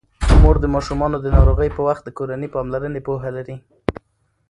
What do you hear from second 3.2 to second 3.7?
لري.